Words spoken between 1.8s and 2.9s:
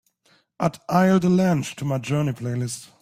my journey playlist